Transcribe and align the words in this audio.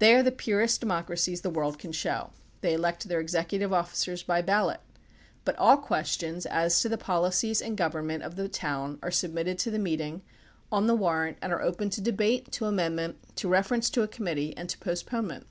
They 0.00 0.16
are 0.16 0.22
the 0.24 0.32
purest 0.32 0.80
democracies 0.80 1.42
the 1.42 1.48
world 1.48 1.78
can 1.78 1.92
show. 1.92 2.30
They 2.60 2.74
elect 2.74 3.06
their 3.06 3.20
executive 3.20 3.72
officers 3.72 4.24
by 4.24 4.42
ballot. 4.42 4.80
But 5.44 5.56
all 5.58 5.76
questions 5.76 6.44
as 6.44 6.80
to 6.80 6.88
the 6.88 6.98
policies 6.98 7.62
and 7.62 7.76
government 7.76 8.24
of 8.24 8.34
the 8.34 8.48
town 8.48 8.98
are 9.00 9.12
submitted 9.12 9.60
to 9.60 9.70
the 9.70 9.78
meeting 9.78 10.22
on 10.72 10.88
the 10.88 10.96
warrant 10.96 11.38
and 11.40 11.52
are 11.52 11.62
open 11.62 11.88
to 11.90 12.00
debate, 12.00 12.50
to 12.50 12.64
amendment, 12.66 13.18
to 13.36 13.46
reference 13.46 13.90
to 13.90 14.02
a 14.02 14.08
committee 14.08 14.56
and 14.56 14.68
to 14.70 14.78
postponement. 14.78 15.46